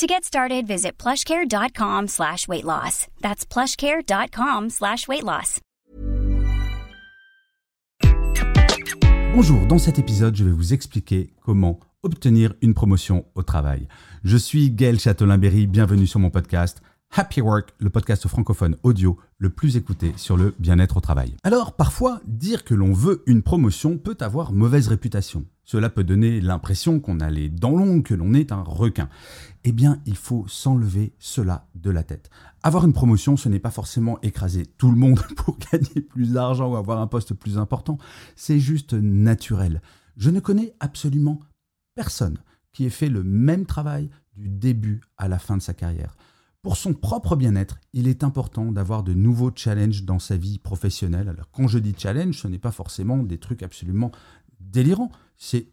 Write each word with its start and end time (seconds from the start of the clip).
To 0.00 0.06
get 0.06 0.24
started, 0.24 0.66
visit 0.66 0.92
plushcare.com 0.96 2.08
slash 2.08 2.48
weight 2.48 2.64
loss. 2.64 3.06
That's 3.20 3.44
plushcare.com 3.44 4.70
slash 4.70 5.06
weight 5.06 5.24
loss. 5.24 5.60
Bonjour, 9.34 9.66
dans 9.66 9.76
cet 9.76 9.98
épisode, 9.98 10.34
je 10.36 10.44
vais 10.44 10.52
vous 10.52 10.72
expliquer 10.72 11.34
comment 11.44 11.80
obtenir 12.02 12.54
une 12.62 12.72
promotion 12.72 13.26
au 13.34 13.42
travail. 13.42 13.88
Je 14.24 14.38
suis 14.38 14.70
Gaël 14.70 14.98
Châtelain-Berry, 14.98 15.66
bienvenue 15.66 16.06
sur 16.06 16.18
mon 16.18 16.30
podcast 16.30 16.80
Happy 17.12 17.40
Work, 17.40 17.74
le 17.80 17.90
podcast 17.90 18.28
francophone 18.28 18.76
audio 18.84 19.18
le 19.38 19.50
plus 19.50 19.76
écouté 19.76 20.12
sur 20.16 20.36
le 20.36 20.54
bien-être 20.60 20.96
au 20.96 21.00
travail. 21.00 21.34
Alors, 21.42 21.72
parfois, 21.72 22.20
dire 22.24 22.62
que 22.62 22.72
l'on 22.72 22.92
veut 22.92 23.24
une 23.26 23.42
promotion 23.42 23.98
peut 23.98 24.16
avoir 24.20 24.52
mauvaise 24.52 24.86
réputation. 24.86 25.44
Cela 25.64 25.90
peut 25.90 26.04
donner 26.04 26.40
l'impression 26.40 27.00
qu'on 27.00 27.18
a 27.18 27.28
les 27.28 27.48
dents 27.48 27.76
longues, 27.76 28.04
que 28.04 28.14
l'on 28.14 28.32
est 28.32 28.52
un 28.52 28.62
requin. 28.62 29.08
Eh 29.64 29.72
bien, 29.72 30.00
il 30.06 30.16
faut 30.16 30.44
s'enlever 30.46 31.12
cela 31.18 31.66
de 31.74 31.90
la 31.90 32.04
tête. 32.04 32.30
Avoir 32.62 32.84
une 32.84 32.92
promotion, 32.92 33.36
ce 33.36 33.48
n'est 33.48 33.58
pas 33.58 33.72
forcément 33.72 34.20
écraser 34.22 34.64
tout 34.64 34.92
le 34.92 34.96
monde 34.96 35.20
pour 35.36 35.58
gagner 35.72 36.02
plus 36.02 36.34
d'argent 36.34 36.70
ou 36.70 36.76
avoir 36.76 37.00
un 37.00 37.08
poste 37.08 37.34
plus 37.34 37.58
important. 37.58 37.98
C'est 38.36 38.60
juste 38.60 38.92
naturel. 38.92 39.82
Je 40.16 40.30
ne 40.30 40.38
connais 40.38 40.74
absolument 40.78 41.40
personne 41.96 42.38
qui 42.72 42.84
ait 42.86 42.88
fait 42.88 43.08
le 43.08 43.24
même 43.24 43.66
travail 43.66 44.10
du 44.36 44.48
début 44.48 45.00
à 45.16 45.26
la 45.26 45.40
fin 45.40 45.56
de 45.56 45.62
sa 45.62 45.74
carrière. 45.74 46.14
Pour 46.62 46.76
son 46.76 46.92
propre 46.92 47.36
bien-être, 47.36 47.78
il 47.94 48.06
est 48.06 48.22
important 48.22 48.70
d'avoir 48.70 49.02
de 49.02 49.14
nouveaux 49.14 49.50
challenges 49.54 50.04
dans 50.04 50.18
sa 50.18 50.36
vie 50.36 50.58
professionnelle. 50.58 51.28
Alors 51.30 51.50
quand 51.50 51.68
je 51.68 51.78
dis 51.78 51.94
challenge, 51.96 52.38
ce 52.38 52.48
n'est 52.48 52.58
pas 52.58 52.70
forcément 52.70 53.22
des 53.22 53.38
trucs 53.38 53.62
absolument 53.62 54.10
délirants. 54.60 55.10
C'est 55.38 55.68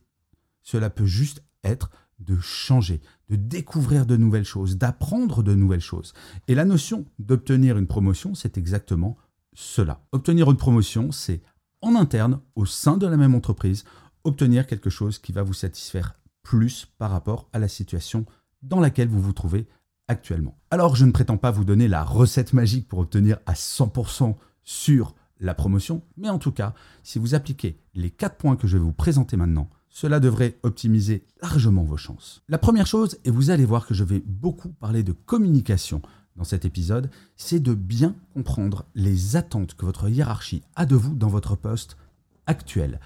cela 0.61 0.89
peut 0.89 1.05
juste 1.05 1.43
être 1.63 1.91
de 2.19 2.39
changer, 2.39 3.01
de 3.29 3.35
découvrir 3.35 4.05
de 4.05 4.17
nouvelles 4.17 4.45
choses, 4.45 4.77
d'apprendre 4.77 5.43
de 5.43 5.53
nouvelles 5.53 5.81
choses. 5.81 6.13
Et 6.47 6.55
la 6.55 6.65
notion 6.65 7.05
d'obtenir 7.19 7.77
une 7.77 7.87
promotion, 7.87 8.33
c'est 8.33 8.57
exactement 8.57 9.17
cela. 9.53 10.01
Obtenir 10.13 10.49
une 10.49 10.57
promotion, 10.57 11.11
c'est 11.11 11.41
en 11.81 11.95
interne, 11.95 12.39
au 12.55 12.65
sein 12.65 12.97
de 12.97 13.07
la 13.07 13.17
même 13.17 13.35
entreprise, 13.35 13.83
obtenir 14.23 14.67
quelque 14.67 14.89
chose 14.89 15.19
qui 15.19 15.31
va 15.31 15.43
vous 15.43 15.53
satisfaire 15.53 16.15
plus 16.43 16.87
par 16.97 17.11
rapport 17.11 17.49
à 17.53 17.59
la 17.59 17.67
situation 17.67 18.25
dans 18.61 18.79
laquelle 18.79 19.09
vous 19.09 19.21
vous 19.21 19.33
trouvez 19.33 19.67
actuellement. 20.07 20.57
Alors 20.71 20.95
je 20.95 21.05
ne 21.05 21.11
prétends 21.11 21.37
pas 21.37 21.51
vous 21.51 21.65
donner 21.65 21.87
la 21.87 22.03
recette 22.03 22.53
magique 22.53 22.87
pour 22.87 22.99
obtenir 22.99 23.39
à 23.45 23.53
100% 23.53 24.35
sur 24.63 25.15
la 25.39 25.53
promotion, 25.53 26.01
mais 26.17 26.29
en 26.29 26.39
tout 26.39 26.51
cas, 26.51 26.73
si 27.03 27.19
vous 27.19 27.35
appliquez 27.35 27.79
les 27.93 28.09
4 28.09 28.37
points 28.37 28.55
que 28.55 28.67
je 28.67 28.77
vais 28.77 28.83
vous 28.83 28.93
présenter 28.93 29.37
maintenant, 29.37 29.69
cela 29.89 30.19
devrait 30.19 30.57
optimiser 30.63 31.25
largement 31.41 31.83
vos 31.83 31.97
chances. 31.97 32.43
La 32.49 32.57
première 32.57 32.87
chose, 32.87 33.17
et 33.23 33.31
vous 33.31 33.49
allez 33.49 33.65
voir 33.65 33.85
que 33.85 33.93
je 33.93 34.03
vais 34.03 34.21
beaucoup 34.25 34.69
parler 34.69 35.03
de 35.03 35.11
communication 35.11 36.01
dans 36.35 36.43
cet 36.43 36.65
épisode, 36.65 37.09
c'est 37.35 37.59
de 37.59 37.73
bien 37.73 38.15
comprendre 38.33 38.85
les 38.93 39.35
attentes 39.35 39.75
que 39.75 39.85
votre 39.85 40.07
hiérarchie 40.07 40.61
a 40.75 40.85
de 40.85 40.95
vous 40.95 41.15
dans 41.15 41.29
votre 41.29 41.55
poste 41.55 41.97
actuel. 42.45 42.99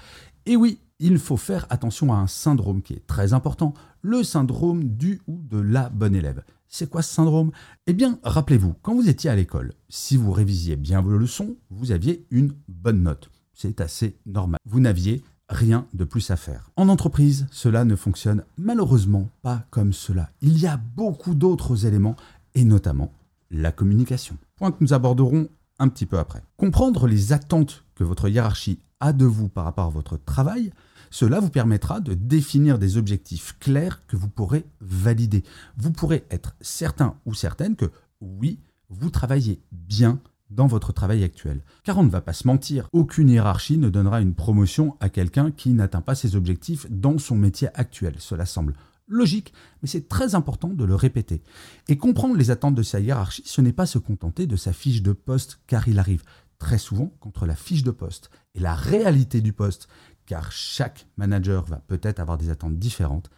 Et 0.45 0.55
oui, 0.55 0.79
il 1.01 1.17
faut 1.17 1.35
faire 1.35 1.65
attention 1.69 2.13
à 2.13 2.17
un 2.17 2.27
syndrome 2.27 2.81
qui 2.81 2.93
est 2.93 3.05
très 3.07 3.33
important, 3.33 3.73
le 4.01 4.23
syndrome 4.23 4.83
du 4.83 5.19
ou 5.27 5.41
de 5.49 5.59
la 5.59 5.89
bonne 5.89 6.15
élève. 6.15 6.43
C'est 6.67 6.89
quoi 6.89 7.01
ce 7.01 7.13
syndrome? 7.13 7.51
Eh 7.87 7.93
bien, 7.93 8.19
rappelez-vous, 8.23 8.75
quand 8.81 8.95
vous 8.95 9.09
étiez 9.09 9.29
à 9.29 9.35
l'école, 9.35 9.73
si 9.89 10.15
vous 10.15 10.31
révisiez 10.31 10.77
bien 10.77 11.01
vos 11.01 11.17
leçons, 11.17 11.55
vous 11.69 11.91
aviez 11.91 12.25
une 12.29 12.53
bonne 12.69 13.03
note. 13.03 13.29
C'est 13.53 13.81
assez 13.81 14.15
normal. 14.25 14.59
Vous 14.65 14.79
n'aviez 14.79 15.23
rien 15.49 15.85
de 15.93 16.05
plus 16.05 16.31
à 16.31 16.37
faire. 16.37 16.71
En 16.77 16.87
entreprise, 16.87 17.47
cela 17.51 17.83
ne 17.83 17.95
fonctionne 17.95 18.43
malheureusement 18.57 19.29
pas 19.41 19.65
comme 19.69 19.93
cela. 19.93 20.29
Il 20.41 20.57
y 20.59 20.67
a 20.67 20.77
beaucoup 20.77 21.35
d'autres 21.35 21.85
éléments, 21.85 22.15
et 22.55 22.63
notamment 22.63 23.11
la 23.49 23.71
communication. 23.71 24.37
Point 24.55 24.71
que 24.71 24.81
nous 24.81 24.93
aborderons 24.93 25.49
un 25.79 25.87
petit 25.89 26.05
peu 26.05 26.19
après. 26.19 26.43
Comprendre 26.57 27.07
les 27.07 27.33
attentes 27.33 27.83
que 27.95 28.03
votre 28.03 28.29
hiérarchie 28.29 28.79
a 28.99 29.13
de 29.13 29.25
vous 29.25 29.49
par 29.49 29.65
rapport 29.65 29.87
à 29.87 29.89
votre 29.89 30.15
travail, 30.15 30.71
cela 31.11 31.39
vous 31.39 31.49
permettra 31.49 31.99
de 31.99 32.15
définir 32.15 32.79
des 32.79 32.97
objectifs 32.97 33.55
clairs 33.59 34.05
que 34.07 34.15
vous 34.15 34.29
pourrez 34.29 34.65
valider. 34.79 35.43
Vous 35.77 35.91
pourrez 35.91 36.23
être 36.31 36.55
certain 36.61 37.17
ou 37.25 37.35
certaine 37.35 37.75
que 37.75 37.91
oui, 38.21 38.59
vous 38.89 39.09
travaillez 39.09 39.61
bien 39.71 40.19
dans 40.49 40.67
votre 40.67 40.93
travail 40.93 41.23
actuel. 41.23 41.61
Car 41.83 41.97
on 41.97 42.03
ne 42.03 42.09
va 42.09 42.21
pas 42.21 42.33
se 42.33 42.47
mentir, 42.47 42.89
aucune 42.93 43.29
hiérarchie 43.29 43.77
ne 43.77 43.89
donnera 43.89 44.21
une 44.21 44.33
promotion 44.33 44.97
à 44.99 45.09
quelqu'un 45.09 45.51
qui 45.51 45.69
n'atteint 45.71 46.01
pas 46.01 46.15
ses 46.15 46.35
objectifs 46.35 46.87
dans 46.89 47.17
son 47.17 47.35
métier 47.35 47.69
actuel. 47.73 48.15
Cela 48.17 48.45
semble 48.45 48.73
logique, 49.07 49.53
mais 49.81 49.87
c'est 49.87 50.07
très 50.07 50.35
important 50.35 50.69
de 50.69 50.85
le 50.85 50.95
répéter. 50.95 51.41
Et 51.87 51.97
comprendre 51.97 52.35
les 52.35 52.51
attentes 52.51 52.75
de 52.75 52.83
sa 52.83 52.99
hiérarchie, 52.99 53.43
ce 53.45 53.61
n'est 53.61 53.73
pas 53.73 53.85
se 53.85 53.97
contenter 53.97 54.47
de 54.47 54.55
sa 54.55 54.73
fiche 54.73 55.01
de 55.01 55.11
poste, 55.11 55.59
car 55.67 55.87
il 55.87 55.99
arrive 55.99 56.23
très 56.61 56.77
souvent 56.77 57.11
qu'entre 57.19 57.45
la 57.45 57.55
fiche 57.55 57.83
de 57.83 57.91
poste 57.91 58.29
et 58.53 58.59
la 58.59 58.75
réalité 58.75 59.41
du 59.41 59.51
poste 59.51 59.87
car 60.31 60.49
chaque 60.53 61.07
manager 61.17 61.65
va 61.65 61.83
peut-être 61.87 62.21
avoir 62.21 62.37
des 62.37 62.49
attentes 62.49 62.79
différentes, 62.79 63.29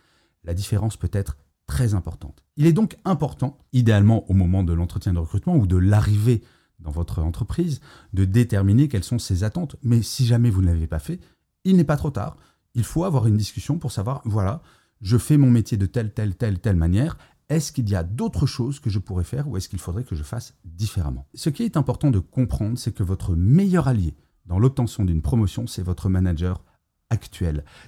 la 0.43 0.53
différence 0.53 0.95
peut 0.95 1.09
être 1.11 1.37
très 1.65 1.95
importante. 1.95 2.43
Il 2.55 2.67
est 2.67 2.71
donc 2.71 2.99
important, 3.03 3.57
idéalement 3.71 4.29
au 4.29 4.35
moment 4.35 4.63
de 4.63 4.73
l'entretien 4.73 5.11
de 5.11 5.17
recrutement 5.17 5.55
ou 5.55 5.65
de 5.65 5.75
l'arrivée 5.75 6.43
dans 6.77 6.91
votre 6.91 7.23
entreprise, 7.23 7.79
de 8.13 8.25
déterminer 8.25 8.89
quelles 8.89 9.03
sont 9.03 9.17
ses 9.17 9.43
attentes. 9.43 9.75
Mais 9.81 10.03
si 10.03 10.27
jamais 10.27 10.51
vous 10.51 10.61
ne 10.61 10.67
l'avez 10.67 10.85
pas 10.85 10.99
fait, 10.99 11.19
il 11.63 11.77
n'est 11.77 11.83
pas 11.83 11.97
trop 11.97 12.11
tard. 12.11 12.37
Il 12.75 12.83
faut 12.83 13.05
avoir 13.05 13.25
une 13.25 13.37
discussion 13.37 13.79
pour 13.79 13.91
savoir, 13.91 14.21
voilà, 14.23 14.61
je 15.01 15.17
fais 15.17 15.37
mon 15.37 15.49
métier 15.49 15.77
de 15.77 15.87
telle, 15.87 16.13
telle, 16.13 16.35
telle, 16.35 16.59
telle 16.59 16.75
manière. 16.75 17.17
Est-ce 17.49 17.71
qu'il 17.71 17.89
y 17.89 17.95
a 17.95 18.03
d'autres 18.03 18.45
choses 18.45 18.79
que 18.79 18.91
je 18.91 18.99
pourrais 18.99 19.23
faire 19.23 19.47
ou 19.47 19.57
est-ce 19.57 19.67
qu'il 19.67 19.79
faudrait 19.79 20.03
que 20.03 20.13
je 20.13 20.21
fasse 20.21 20.53
différemment? 20.63 21.25
Ce 21.33 21.49
qui 21.49 21.63
est 21.63 21.75
important 21.75 22.11
de 22.11 22.19
comprendre, 22.19 22.77
c'est 22.77 22.93
que 22.93 23.01
votre 23.01 23.35
meilleur 23.35 23.87
allié 23.87 24.13
dans 24.45 24.59
l'obtention 24.59 25.05
d'une 25.05 25.23
promotion, 25.23 25.65
c'est 25.65 25.81
votre 25.81 26.07
manager 26.07 26.63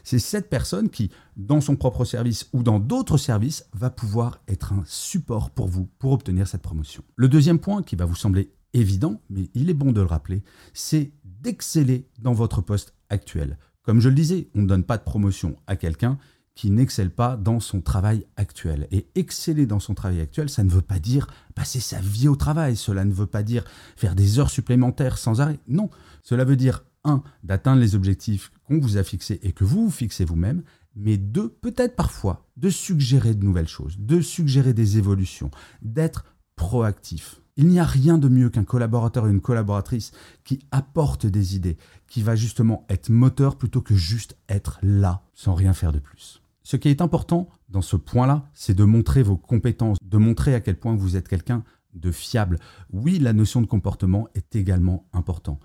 C'est 0.04 0.20
cette 0.20 0.50
personne 0.50 0.90
qui, 0.90 1.12
dans 1.38 1.62
son 1.62 1.76
propre 1.76 2.06
service 2.06 2.50
ou 2.54 2.64
dans 2.64 2.80
d'autres 2.80 3.18
services, 3.18 3.66
va 3.74 3.90
pouvoir 3.90 4.42
être 4.48 4.74
un 4.74 4.84
support 4.86 5.50
pour 5.50 5.68
vous 5.68 5.88
pour 6.00 6.12
obtenir 6.12 6.48
cette 6.48 6.62
promotion. 6.62 7.04
Le 7.16 7.28
deuxième 7.28 7.60
point 7.60 7.84
qui 7.84 7.96
va 7.96 8.06
vous 8.06 8.16
sembler 8.16 8.52
évident, 8.74 9.22
mais 9.30 9.50
il 9.54 9.70
est 9.70 9.74
bon 9.74 9.92
de 9.92 10.02
le 10.02 10.08
rappeler, 10.08 10.44
c'est 10.74 11.12
d'exceller 11.24 12.08
dans 12.20 12.34
votre 12.34 12.62
poste 12.62 12.94
actuel. 13.10 13.58
Comme 13.84 14.02
je 14.02 14.10
le 14.10 14.16
disais, 14.16 14.50
on 14.56 14.62
ne 14.62 14.68
donne 14.68 14.84
pas 14.84 14.98
de 14.98 15.04
promotion 15.04 15.58
à 15.68 15.76
quelqu'un 15.76 16.18
qui 16.56 16.72
n'excelle 16.72 17.12
pas 17.12 17.36
dans 17.36 17.60
son 17.60 17.82
travail 17.82 18.26
actuel. 18.38 18.88
Et 18.90 19.08
exceller 19.16 19.66
dans 19.66 19.82
son 19.82 19.94
travail 19.94 20.22
actuel, 20.22 20.50
ça 20.50 20.64
ne 20.64 20.70
veut 20.70 20.82
pas 20.82 21.00
dire 21.00 21.28
passer 21.54 21.82
sa 21.82 22.00
vie 22.00 22.30
au 22.30 22.38
travail, 22.38 22.78
cela 22.78 23.04
ne 23.04 23.14
veut 23.14 23.28
pas 23.28 23.44
dire 23.44 23.66
faire 23.98 24.16
des 24.16 24.40
heures 24.40 24.50
supplémentaires 24.50 25.18
sans 25.18 25.42
arrêt. 25.42 25.60
Non, 25.68 25.90
cela 26.24 26.46
veut 26.46 26.56
dire 26.56 26.84
un, 27.06 27.24
d'atteindre 27.44 27.82
les 27.82 27.96
objectifs 27.96 28.52
qu'on 28.66 28.80
vous 28.80 28.98
a 28.98 29.04
fixés 29.04 29.40
et 29.44 29.52
que 29.52 29.64
vous 29.64 29.86
vous 29.86 29.92
fixez 29.92 30.26
vous-même, 30.26 30.64
mais 30.96 31.18
deux, 31.18 31.50
peut-être 31.50 31.96
parfois, 31.96 32.48
de 32.58 32.70
suggérer 32.70 33.34
de 33.34 33.44
nouvelles 33.44 33.68
choses, 33.68 33.98
de 34.00 34.22
suggérer 34.22 34.74
des 34.74 34.98
évolutions, 34.98 35.52
d'être 35.82 36.26
proactif. 36.56 37.42
Il 37.58 37.68
n'y 37.68 37.80
a 37.80 37.86
rien 37.86 38.18
de 38.18 38.28
mieux 38.28 38.50
qu'un 38.50 38.66
collaborateur 38.66 39.26
ou 39.26 39.28
une 39.28 39.42
collaboratrice 39.42 40.12
qui 40.44 40.60
apporte 40.72 41.26
des 41.26 41.56
idées, 41.56 41.78
qui 42.08 42.22
va 42.22 42.36
justement 42.36 42.86
être 42.90 43.10
moteur 43.10 43.58
plutôt 43.58 43.82
que 43.82 43.96
juste 43.96 44.38
être 44.50 44.78
là 44.82 45.22
sans 45.34 45.54
rien 45.54 45.74
faire 45.74 45.94
de 45.94 46.00
plus. 46.00 46.42
Ce 46.64 46.76
qui 46.76 46.90
est 46.90 47.02
important 47.02 47.48
dans 47.70 47.82
ce 47.82 47.96
point-là, 47.96 48.50
c'est 48.54 48.74
de 48.74 48.84
montrer 48.84 49.24
vos 49.24 49.38
compétences, 49.38 49.98
de 50.04 50.18
montrer 50.18 50.56
à 50.56 50.60
quel 50.60 50.78
point 50.78 50.96
vous 50.96 51.16
êtes 51.16 51.28
quelqu'un 51.28 51.64
de 51.94 52.12
fiable. 52.12 52.60
Oui, 52.92 53.20
la 53.20 53.34
notion 53.34 53.62
de 53.62 53.68
comportement 53.68 54.28
est 54.34 54.56
également 54.56 55.08
important. 55.14 55.60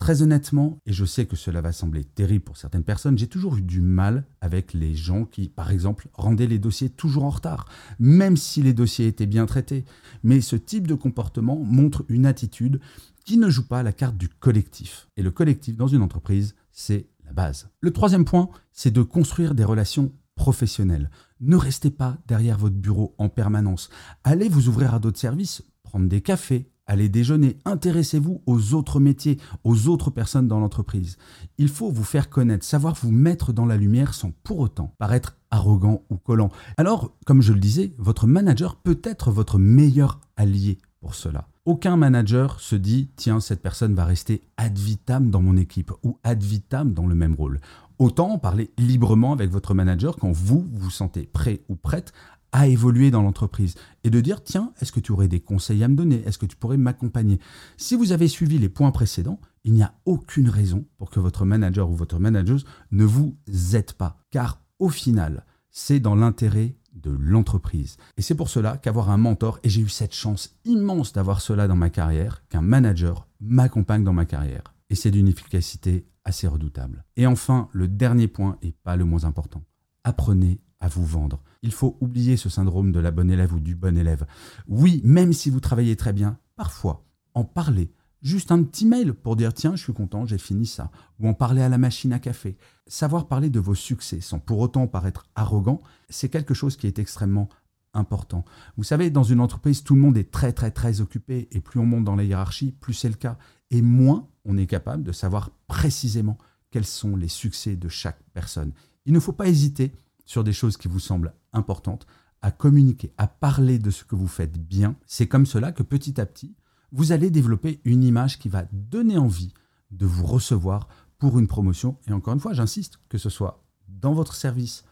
Très 0.00 0.22
honnêtement, 0.22 0.78
et 0.86 0.94
je 0.94 1.04
sais 1.04 1.26
que 1.26 1.36
cela 1.36 1.60
va 1.60 1.72
sembler 1.72 2.04
terrible 2.04 2.42
pour 2.42 2.56
certaines 2.56 2.84
personnes, 2.84 3.18
j'ai 3.18 3.26
toujours 3.26 3.58
eu 3.58 3.62
du 3.62 3.82
mal 3.82 4.24
avec 4.40 4.72
les 4.72 4.94
gens 4.94 5.26
qui, 5.26 5.50
par 5.50 5.70
exemple, 5.70 6.08
rendaient 6.14 6.46
les 6.46 6.58
dossiers 6.58 6.88
toujours 6.88 7.24
en 7.24 7.30
retard, 7.30 7.66
même 7.98 8.38
si 8.38 8.62
les 8.62 8.72
dossiers 8.72 9.06
étaient 9.06 9.26
bien 9.26 9.44
traités. 9.44 9.84
Mais 10.22 10.40
ce 10.40 10.56
type 10.56 10.86
de 10.86 10.94
comportement 10.94 11.56
montre 11.62 12.06
une 12.08 12.24
attitude 12.24 12.80
qui 13.26 13.36
ne 13.36 13.50
joue 13.50 13.68
pas 13.68 13.82
la 13.82 13.92
carte 13.92 14.16
du 14.16 14.30
collectif. 14.30 15.06
Et 15.18 15.22
le 15.22 15.30
collectif 15.30 15.76
dans 15.76 15.86
une 15.86 16.02
entreprise, 16.02 16.54
c'est 16.72 17.10
la 17.26 17.34
base. 17.34 17.68
Le 17.82 17.92
troisième 17.92 18.24
point, 18.24 18.48
c'est 18.72 18.90
de 18.90 19.02
construire 19.02 19.54
des 19.54 19.64
relations 19.64 20.14
professionnelles. 20.34 21.10
Ne 21.40 21.56
restez 21.56 21.90
pas 21.90 22.16
derrière 22.26 22.56
votre 22.56 22.74
bureau 22.74 23.14
en 23.18 23.28
permanence. 23.28 23.90
Allez 24.24 24.48
vous 24.48 24.68
ouvrir 24.68 24.94
à 24.94 24.98
d'autres 24.98 25.20
services, 25.20 25.62
prendre 25.82 26.08
des 26.08 26.22
cafés, 26.22 26.69
allez 26.90 27.08
déjeuner, 27.08 27.56
intéressez-vous 27.64 28.42
aux 28.46 28.74
autres 28.74 28.98
métiers, 28.98 29.38
aux 29.62 29.86
autres 29.86 30.10
personnes 30.10 30.48
dans 30.48 30.58
l'entreprise. 30.58 31.18
Il 31.56 31.68
faut 31.68 31.88
vous 31.88 32.02
faire 32.02 32.28
connaître, 32.28 32.64
savoir 32.64 32.96
vous 33.00 33.12
mettre 33.12 33.52
dans 33.52 33.64
la 33.64 33.76
lumière 33.76 34.12
sans 34.12 34.32
pour 34.42 34.58
autant 34.58 34.92
paraître 34.98 35.36
arrogant 35.52 36.02
ou 36.10 36.16
collant. 36.16 36.50
Alors, 36.76 37.16
comme 37.26 37.42
je 37.42 37.52
le 37.52 37.60
disais, 37.60 37.92
votre 37.98 38.26
manager 38.26 38.74
peut 38.74 39.00
être 39.04 39.30
votre 39.30 39.56
meilleur 39.56 40.20
allié 40.36 40.78
pour 41.00 41.14
cela. 41.14 41.46
Aucun 41.64 41.96
manager 41.96 42.58
se 42.58 42.74
dit 42.74 43.10
tiens, 43.14 43.38
cette 43.38 43.62
personne 43.62 43.94
va 43.94 44.04
rester 44.04 44.42
ad 44.56 44.76
vitam 44.76 45.30
dans 45.30 45.42
mon 45.42 45.56
équipe 45.56 45.92
ou 46.02 46.18
ad 46.24 46.42
vitam 46.42 46.92
dans 46.92 47.06
le 47.06 47.14
même 47.14 47.34
rôle. 47.34 47.60
Autant 48.00 48.36
parler 48.38 48.72
librement 48.78 49.32
avec 49.32 49.50
votre 49.50 49.74
manager 49.74 50.16
quand 50.16 50.32
vous 50.32 50.66
vous 50.72 50.90
sentez 50.90 51.28
prêt 51.32 51.60
ou 51.68 51.76
prête 51.76 52.12
à 52.52 52.66
évoluer 52.66 53.10
dans 53.10 53.22
l'entreprise 53.22 53.74
et 54.04 54.10
de 54.10 54.20
dire 54.20 54.42
tiens, 54.42 54.72
est-ce 54.80 54.92
que 54.92 55.00
tu 55.00 55.12
aurais 55.12 55.28
des 55.28 55.40
conseils 55.40 55.84
à 55.84 55.88
me 55.88 55.96
donner? 55.96 56.22
Est-ce 56.26 56.38
que 56.38 56.46
tu 56.46 56.56
pourrais 56.56 56.76
m'accompagner? 56.76 57.38
Si 57.76 57.94
vous 57.94 58.12
avez 58.12 58.28
suivi 58.28 58.58
les 58.58 58.68
points 58.68 58.90
précédents, 58.90 59.40
il 59.64 59.74
n'y 59.74 59.82
a 59.82 59.94
aucune 60.04 60.48
raison 60.48 60.86
pour 60.98 61.10
que 61.10 61.20
votre 61.20 61.44
manager 61.44 61.90
ou 61.90 61.94
votre 61.94 62.18
manageuse 62.18 62.64
ne 62.90 63.04
vous 63.04 63.36
aide 63.74 63.92
pas. 63.92 64.18
Car 64.30 64.62
au 64.78 64.88
final, 64.88 65.44
c'est 65.70 66.00
dans 66.00 66.14
l'intérêt 66.14 66.76
de 66.94 67.10
l'entreprise. 67.10 67.96
Et 68.16 68.22
c'est 68.22 68.34
pour 68.34 68.48
cela 68.48 68.76
qu'avoir 68.76 69.10
un 69.10 69.16
mentor, 69.16 69.60
et 69.62 69.68
j'ai 69.68 69.82
eu 69.82 69.88
cette 69.88 70.14
chance 70.14 70.56
immense 70.64 71.12
d'avoir 71.12 71.40
cela 71.40 71.68
dans 71.68 71.76
ma 71.76 71.90
carrière, 71.90 72.42
qu'un 72.48 72.62
manager 72.62 73.28
m'accompagne 73.40 74.02
dans 74.02 74.12
ma 74.12 74.24
carrière. 74.24 74.74
Et 74.88 74.94
c'est 74.96 75.12
d'une 75.12 75.28
efficacité 75.28 76.06
assez 76.24 76.48
redoutable. 76.48 77.04
Et 77.16 77.26
enfin, 77.26 77.68
le 77.72 77.86
dernier 77.86 78.26
point, 78.26 78.58
et 78.62 78.72
pas 78.72 78.96
le 78.96 79.04
moins 79.04 79.24
important, 79.24 79.62
apprenez 80.02 80.60
à 80.80 80.88
vous 80.88 81.04
vendre. 81.04 81.42
Il 81.62 81.72
faut 81.72 81.96
oublier 82.00 82.36
ce 82.36 82.48
syndrome 82.48 82.90
de 82.90 83.00
la 83.00 83.10
bonne 83.10 83.30
élève 83.30 83.52
ou 83.52 83.60
du 83.60 83.74
bon 83.74 83.96
élève. 83.96 84.26
Oui, 84.66 85.00
même 85.04 85.32
si 85.32 85.50
vous 85.50 85.60
travaillez 85.60 85.96
très 85.96 86.12
bien, 86.12 86.38
parfois, 86.56 87.04
en 87.34 87.44
parler, 87.44 87.92
juste 88.22 88.50
un 88.50 88.62
petit 88.62 88.86
mail 88.86 89.12
pour 89.12 89.36
dire 89.36 89.52
tiens, 89.52 89.76
je 89.76 89.82
suis 89.82 89.92
content, 89.92 90.26
j'ai 90.26 90.38
fini 90.38 90.66
ça, 90.66 90.90
ou 91.18 91.28
en 91.28 91.34
parler 91.34 91.62
à 91.62 91.68
la 91.68 91.78
machine 91.78 92.12
à 92.12 92.18
café. 92.18 92.56
Savoir 92.86 93.28
parler 93.28 93.50
de 93.50 93.60
vos 93.60 93.74
succès 93.74 94.20
sans 94.20 94.38
pour 94.38 94.58
autant 94.58 94.86
paraître 94.86 95.26
arrogant, 95.34 95.82
c'est 96.08 96.28
quelque 96.28 96.54
chose 96.54 96.76
qui 96.76 96.86
est 96.86 96.98
extrêmement 96.98 97.48
important. 97.92 98.44
Vous 98.76 98.84
savez, 98.84 99.10
dans 99.10 99.22
une 99.22 99.40
entreprise, 99.40 99.82
tout 99.82 99.94
le 99.94 100.00
monde 100.00 100.16
est 100.16 100.30
très 100.30 100.52
très 100.52 100.70
très 100.70 101.00
occupé 101.00 101.48
et 101.50 101.60
plus 101.60 101.80
on 101.80 101.86
monte 101.86 102.04
dans 102.04 102.16
la 102.16 102.24
hiérarchie, 102.24 102.72
plus 102.72 102.94
c'est 102.94 103.08
le 103.08 103.14
cas. 103.14 103.36
Et 103.70 103.82
moins 103.82 104.28
on 104.44 104.56
est 104.56 104.66
capable 104.66 105.02
de 105.02 105.12
savoir 105.12 105.50
précisément 105.66 106.38
quels 106.70 106.86
sont 106.86 107.16
les 107.16 107.28
succès 107.28 107.76
de 107.76 107.88
chaque 107.88 108.22
personne. 108.32 108.72
Il 109.06 109.12
ne 109.12 109.20
faut 109.20 109.32
pas 109.32 109.48
hésiter 109.48 109.92
sur 110.30 110.44
des 110.44 110.52
choses 110.52 110.76
qui 110.76 110.86
vous 110.86 111.00
semblent 111.00 111.34
importantes 111.52 112.06
à 112.40 112.52
communiquer, 112.52 113.12
à 113.18 113.26
parler 113.26 113.80
de 113.80 113.90
ce 113.90 114.04
que 114.04 114.14
vous 114.14 114.28
faites 114.28 114.56
bien. 114.64 114.94
C'est 115.04 115.26
comme 115.26 115.44
cela 115.44 115.72
que 115.72 115.82
petit 115.82 116.20
à 116.20 116.26
petit, 116.26 116.54
vous 116.92 117.10
allez 117.10 117.30
développer 117.30 117.80
une 117.84 118.04
image 118.04 118.38
qui 118.38 118.48
va 118.48 118.64
donner 118.70 119.18
envie 119.18 119.52
de 119.90 120.06
vous 120.06 120.24
recevoir 120.24 120.86
pour 121.18 121.40
une 121.40 121.48
promotion. 121.48 121.98
Et 122.06 122.12
encore 122.12 122.32
une 122.32 122.38
fois, 122.38 122.52
j'insiste, 122.52 123.00
que 123.08 123.18
ce 123.18 123.28
soit 123.28 123.64
dans 123.88 124.12
votre 124.12 124.36
service 124.36 124.84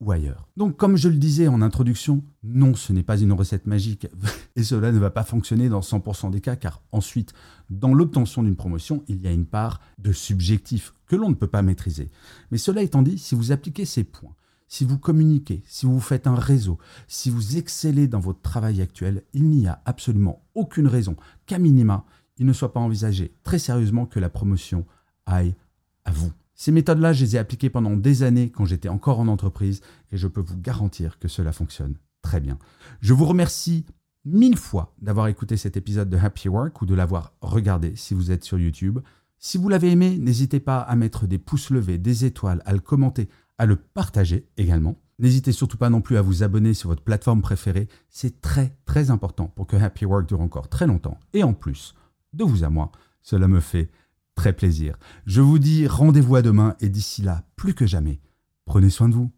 ou 0.00 0.10
ailleurs. 0.10 0.48
Donc, 0.56 0.76
comme 0.76 0.96
je 0.96 1.08
le 1.08 1.18
disais 1.18 1.46
en 1.46 1.62
introduction, 1.62 2.24
non, 2.42 2.74
ce 2.74 2.92
n'est 2.92 3.04
pas 3.04 3.20
une 3.20 3.32
recette 3.32 3.68
magique 3.68 4.08
et 4.56 4.64
cela 4.64 4.90
ne 4.90 4.98
va 4.98 5.10
pas 5.10 5.22
fonctionner 5.22 5.68
dans 5.68 5.82
100% 5.82 6.32
des 6.32 6.40
cas 6.40 6.56
car 6.56 6.82
ensuite, 6.90 7.32
dans 7.70 7.94
l'obtention 7.94 8.42
d'une 8.42 8.56
promotion, 8.56 9.04
il 9.06 9.22
y 9.22 9.28
a 9.28 9.32
une 9.32 9.46
part 9.46 9.80
de 9.98 10.10
subjectif 10.10 10.94
que 11.06 11.14
l'on 11.14 11.28
ne 11.28 11.34
peut 11.34 11.46
pas 11.46 11.62
maîtriser. 11.62 12.10
Mais 12.50 12.58
cela 12.58 12.82
étant 12.82 13.02
dit, 13.02 13.18
si 13.18 13.36
vous 13.36 13.52
appliquez 13.52 13.84
ces 13.84 14.02
points, 14.02 14.34
si 14.70 14.84
vous 14.84 14.98
communiquez, 14.98 15.64
si 15.66 15.84
vous 15.84 15.98
faites 15.98 16.28
un 16.28 16.36
réseau, 16.36 16.78
si 17.08 17.28
vous 17.28 17.56
excellez 17.56 18.06
dans 18.06 18.20
votre 18.20 18.40
travail 18.40 18.80
actuel, 18.80 19.24
il 19.34 19.50
n'y 19.50 19.66
a 19.66 19.82
absolument 19.84 20.44
aucune 20.54 20.86
raison 20.86 21.16
qu'à 21.46 21.58
minima, 21.58 22.04
il 22.38 22.46
ne 22.46 22.52
soit 22.52 22.72
pas 22.72 22.78
envisagé 22.78 23.34
très 23.42 23.58
sérieusement 23.58 24.06
que 24.06 24.20
la 24.20 24.30
promotion 24.30 24.86
aille 25.26 25.56
à 26.04 26.12
vous. 26.12 26.30
Ces 26.54 26.70
méthodes-là, 26.70 27.12
je 27.12 27.24
les 27.24 27.34
ai 27.34 27.40
appliquées 27.40 27.68
pendant 27.68 27.96
des 27.96 28.22
années 28.22 28.50
quand 28.50 28.64
j'étais 28.64 28.88
encore 28.88 29.18
en 29.18 29.26
entreprise 29.26 29.80
et 30.12 30.16
je 30.16 30.28
peux 30.28 30.40
vous 30.40 30.56
garantir 30.56 31.18
que 31.18 31.26
cela 31.26 31.50
fonctionne 31.50 31.96
très 32.22 32.38
bien. 32.38 32.56
Je 33.00 33.12
vous 33.12 33.24
remercie 33.24 33.84
mille 34.24 34.56
fois 34.56 34.94
d'avoir 35.02 35.26
écouté 35.26 35.56
cet 35.56 35.76
épisode 35.76 36.10
de 36.10 36.16
Happy 36.16 36.48
Work 36.48 36.80
ou 36.80 36.86
de 36.86 36.94
l'avoir 36.94 37.32
regardé 37.40 37.96
si 37.96 38.14
vous 38.14 38.30
êtes 38.30 38.44
sur 38.44 38.58
YouTube. 38.58 39.00
Si 39.36 39.58
vous 39.58 39.68
l'avez 39.68 39.90
aimé, 39.90 40.16
n'hésitez 40.16 40.60
pas 40.60 40.78
à 40.78 40.94
mettre 40.94 41.26
des 41.26 41.38
pouces 41.38 41.70
levés, 41.70 41.98
des 41.98 42.24
étoiles, 42.24 42.62
à 42.66 42.72
le 42.72 42.78
commenter, 42.80 43.28
à 43.60 43.66
le 43.66 43.76
partager 43.76 44.48
également. 44.56 44.96
N'hésitez 45.18 45.52
surtout 45.52 45.76
pas 45.76 45.90
non 45.90 46.00
plus 46.00 46.16
à 46.16 46.22
vous 46.22 46.42
abonner 46.42 46.72
sur 46.72 46.88
votre 46.88 47.02
plateforme 47.02 47.42
préférée. 47.42 47.88
C'est 48.08 48.40
très 48.40 48.74
très 48.86 49.10
important 49.10 49.48
pour 49.48 49.66
que 49.66 49.76
Happy 49.76 50.06
Work 50.06 50.26
dure 50.26 50.40
encore 50.40 50.70
très 50.70 50.86
longtemps. 50.86 51.20
Et 51.34 51.44
en 51.44 51.52
plus, 51.52 51.94
de 52.32 52.42
vous 52.42 52.64
à 52.64 52.70
moi, 52.70 52.90
cela 53.20 53.48
me 53.48 53.60
fait 53.60 53.90
très 54.34 54.54
plaisir. 54.54 54.96
Je 55.26 55.42
vous 55.42 55.58
dis 55.58 55.86
rendez-vous 55.86 56.36
à 56.36 56.42
demain 56.42 56.74
et 56.80 56.88
d'ici 56.88 57.20
là, 57.20 57.44
plus 57.54 57.74
que 57.74 57.86
jamais, 57.86 58.22
prenez 58.64 58.88
soin 58.88 59.10
de 59.10 59.14
vous. 59.14 59.30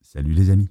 Salut 0.00 0.32
les 0.32 0.48
amis. 0.48 0.70